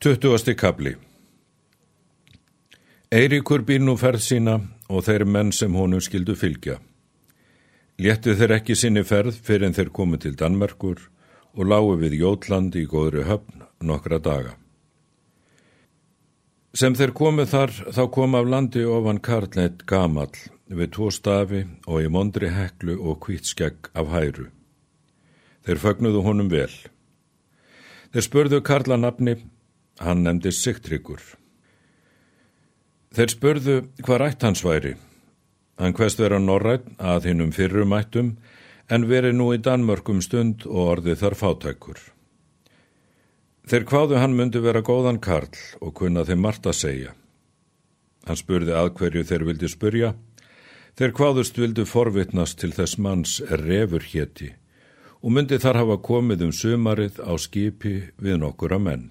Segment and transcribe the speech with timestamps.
[0.00, 0.94] Tuttugasti kabli
[3.12, 4.54] Eiríkur býr nú ferð sína
[4.88, 6.78] og þeir menn sem honum skildu fylgja.
[8.00, 11.02] Léttu þeir ekki sinni ferð fyrir en þeir komu til Danmerkur
[11.52, 14.54] og lágu við Jótland í góðri höfn nokkra daga.
[16.72, 20.32] Sem þeir komu þar þá kom af landi ofan Karlnett gamall
[20.64, 24.48] við tvo stafi og í mondri heklu og kvítskegg af hæru.
[25.68, 26.72] Þeir fögnuðu honum vel.
[28.16, 29.42] Þeir spurðu Karla nafni,
[30.00, 31.20] hann nefndi Sigtryggur.
[33.14, 34.94] Þeir spurðu hvað rætt hans væri.
[35.80, 38.34] Hann hvest vera norrætt að hinnum fyrrumættum
[38.90, 42.00] en veri nú í Danmörkum stund og orði þar fátækur.
[43.70, 47.12] Þeir kváðu hann myndi vera góðan karl og kunna þeim margt að segja.
[48.26, 50.14] Hann spurði að hverju þeir vildi spurja.
[50.98, 54.52] Þeir kváðust vildu forvitnast til þess manns refur hétti
[55.20, 59.10] og myndi þar hafa komið um sumarið á skipi við nokkura menn.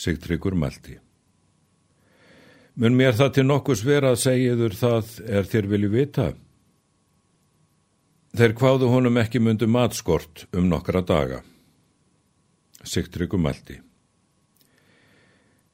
[0.00, 0.96] Sigtryggur mælti.
[2.80, 6.26] Mun mér það til nokkus vera að segjaður það er þér vilju vita?
[8.38, 11.42] Þeir kváðu honum ekki myndu matskort um nokkra daga.
[12.80, 13.80] Sigtryggur mælti.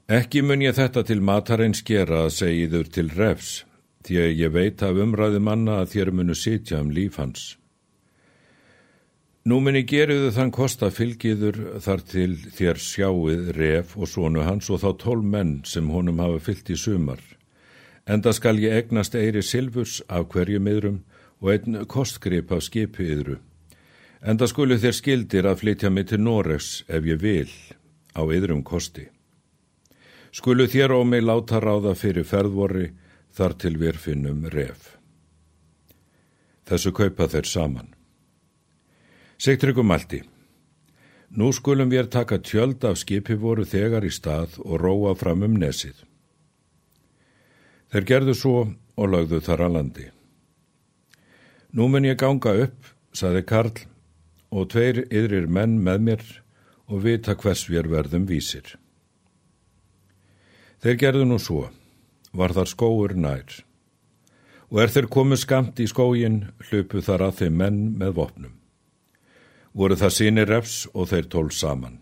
[0.07, 3.53] Ekki mun ég þetta til matarins gera að segjaður til refs,
[4.07, 7.53] því að ég veit af umræði manna að þér munu sitja um líf hans.
[9.47, 14.81] Nú muni geriðu þann kosta fylgiður þar til þér sjáuð ref og svonu hans og
[14.81, 17.21] þá tól menn sem honum hafa fyllt í sumar.
[18.03, 20.99] Enda skal ég egnast eiri silfurs af hverju miðrum
[21.39, 23.39] og einn kostgrip af skipi yðru.
[24.19, 27.51] Enda skulu þér skildir að flytja mig til Noregs ef ég vil
[28.19, 29.07] á yðrum kosti.
[30.35, 32.89] Skulu þér og mig láta ráða fyrir ferðvorri
[33.31, 34.97] þar til við finnum ref.
[36.67, 37.93] Þessu kaupa þeir saman.
[39.37, 40.23] Sigtryggum mælti.
[41.37, 45.59] Nú skulum við taka tjöld af skipi voru þegar í stað og róa fram um
[45.61, 45.99] nesið.
[47.93, 48.63] Þeir gerðu svo
[48.97, 50.07] og lagðu þar að landi.
[51.69, 53.77] Nú mun ég ganga upp, saði Karl,
[54.49, 56.27] og tveir yðrir menn með mér
[56.89, 58.73] og vita hvers við verðum vísir.
[60.81, 61.67] Þeir gerðu nú svo,
[62.33, 63.61] var þar skóur nær,
[64.73, 68.55] og er þeir komið skamt í skógin, hlupu þar að þeim menn með vopnum
[69.77, 71.99] voru það sínir refs og þeir tól saman.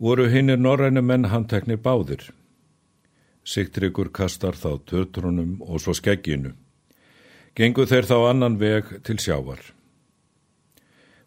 [0.00, 2.30] Voru hinnir norrænu menn handtekni báðir.
[3.44, 6.54] Sigtryggur kastar þá tötrunum og svo skegginu.
[7.56, 9.60] Gengu þeir þá annan veg til sjávar.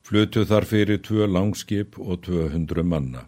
[0.04, 3.28] Flutu þar fyrir tvö langskip og tvö hundru manna.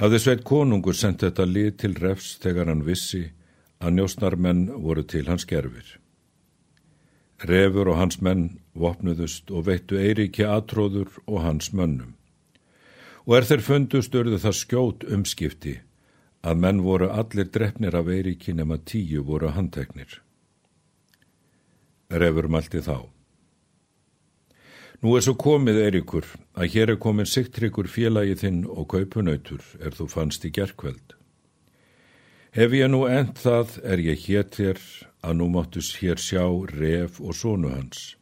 [0.00, 3.22] Hafði sveit konungur sendt þetta lið til refs þegar hann vissi
[3.80, 5.98] að njósnarmenn voru til hans gerfir.
[7.44, 12.14] Refur og hans menn vopnuðust og veittu Eiríki aðtróður og hans mönnum.
[13.26, 15.74] Og er þeir fundust örðu það skjót umskipti
[16.46, 20.22] að menn voru allir drefnir af Eiríki nema tíu voru handteknir.
[22.08, 23.04] Refur malti þá.
[25.02, 29.92] Nú er svo komið Eiríkur að hér er komin siktryggur félagi þinn og kaupunautur er
[29.92, 31.16] þú fannst í gerkveld.
[32.56, 34.80] Hef ég nú end það er ég hér þér
[35.26, 38.14] að nú máttus hér sjá ref og sónu hans.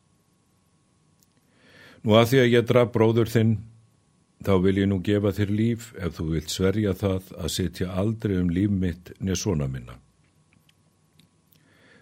[2.04, 3.52] Nú að því að ég draf bróður þinn,
[4.44, 8.36] þá vil ég nú gefa þér líf ef þú vilt sverja það að setja aldrei
[8.40, 9.96] um líf mitt neð svona minna.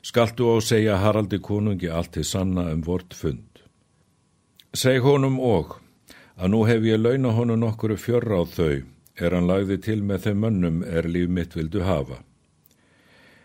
[0.02, 3.62] Skaltu á segja Haraldi konungi allt til sanna um vort fund.
[4.74, 5.76] Seg honum og
[6.34, 8.82] að nú hef ég launa honum nokkuru fjörra á þau
[9.22, 12.18] er hann lagði til með þeim mönnum er líf mitt vildu hafa.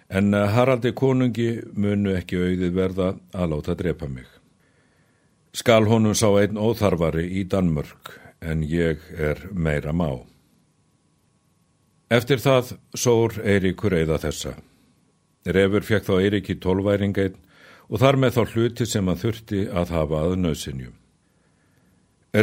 [0.09, 4.28] En Haraldi konungi munu ekki auðið verða að láta drepa mig.
[5.51, 10.23] Skal honum sá einn óþarfari í Danmörk en ég er meira má.
[12.07, 14.53] Eftir það sór Eiríkur eða þessa.
[15.47, 17.35] Refur fekk þá Eirík í tólværingeinn
[17.88, 20.95] og þar með þá hluti sem hann þurfti að hafa að nöðsinjum.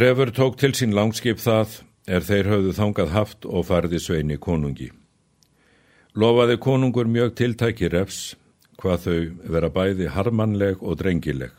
[0.05, 4.91] Refur tók til sín langskip það er þeir höfðu þangað haft og farði sveini konungi.
[6.15, 8.37] Lofaði konungur mjög tiltæki refs
[8.79, 9.21] hvað þau
[9.51, 11.51] vera bæði harmanleg og drengileg.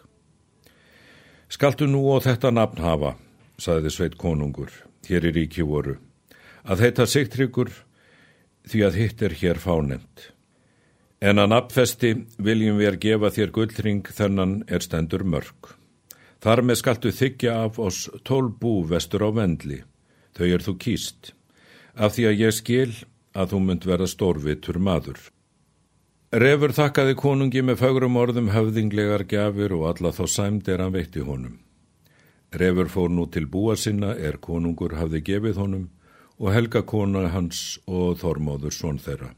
[1.52, 3.16] Skaltu nú og þetta nafn hafa,
[3.60, 4.72] saði sveit konungur,
[5.07, 5.98] hér í ríki voru,
[6.63, 7.72] að heita sigtryggur
[8.66, 10.30] því að hitt er hér fánend.
[11.19, 15.74] En að nafnfesti viljum við að gefa þér gullring þennan er stendur mörg.
[16.40, 19.81] Þar með skaltu þykja af oss tól bú vestur á vendli,
[20.31, 21.34] þau er þú kýst,
[21.96, 22.96] af því að ég skil
[23.36, 25.20] að þú mynd verða stórvitur maður.
[26.36, 31.24] Refur þakkaði konungi með fagrum orðum höfðinglegar gafir og alla þá sæmd er hann veitti
[31.24, 31.60] honum.
[32.56, 35.86] Refur fór nú til búa sinna er konungur hafði gefið honum
[36.40, 39.32] og Helga kona hans og Þormóður svon þeirra.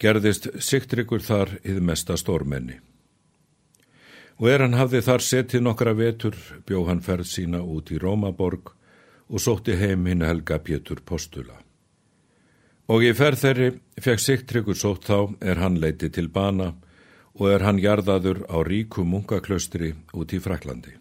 [0.00, 2.80] Gerðist Sigtryggur þar yfir mesta stórmenni.
[4.36, 6.36] Og er hann hafði þar setið nokkra vetur,
[6.68, 8.74] bjó hann ferð sína út í Rómaborg
[9.32, 11.65] og sótti heim hinn Helga Pétur Postula.
[12.86, 13.70] Og í ferð þeirri
[14.02, 16.74] fekk Sigtryggur sótt þá er hann leiti til bana
[17.36, 20.94] og er hann jarðaður á ríku munkaklaustri út í Fraklandi.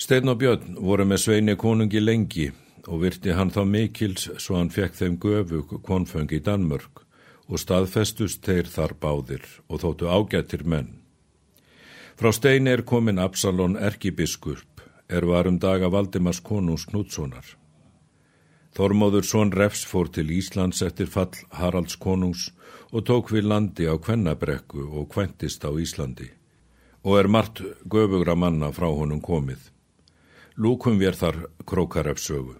[0.00, 2.48] Steinn og Björn voru með Sveini konungi lengi
[2.88, 7.04] og virti hann þá mikils svo hann fekk þeim göfu konföng í Danmörk
[7.50, 10.96] og staðfestust þeir þar báðir og þóttu ágættir menn.
[12.16, 17.44] Frá Steini er komin Absalon erkibiskup er varum daga Valdimars konungs Knútssonar.
[18.76, 22.50] Þormóður Són Refs fór til Íslands eftir fall Haralds konungs
[22.90, 26.30] og tók við landi á Kvennabrekku og kventist á Íslandi
[27.02, 29.60] og er margt göfugra manna frá honum komið.
[30.60, 32.58] Lúkum við þar Krókarefsögu.